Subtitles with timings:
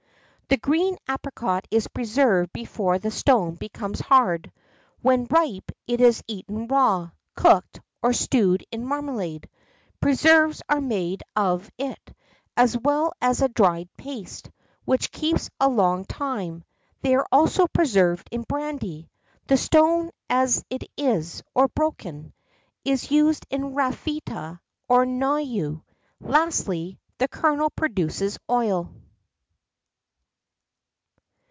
[0.51, 4.51] "The green apricot is preserved before the stone becomes hard;
[5.01, 9.47] when ripe it is eaten raw, cooked, or stewed in marmalade;
[10.01, 12.13] preserves are made of it,
[12.57, 14.49] as well as a dried paste,
[14.83, 16.65] which keeps a long time;
[17.01, 19.09] they are also preserved in brandy.
[19.47, 22.33] The stone as it is, or broken,
[22.83, 24.59] is used in ratafia
[24.89, 25.81] of Noyau.
[26.19, 28.93] Lastly, the kernel produces oil."